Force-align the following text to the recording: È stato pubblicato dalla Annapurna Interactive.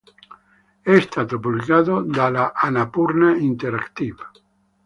È 0.81 0.99
stato 0.99 1.37
pubblicato 1.39 2.01
dalla 2.01 2.53
Annapurna 2.53 3.35
Interactive. 3.37 4.31